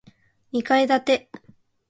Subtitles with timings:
[0.51, 1.31] 二階建て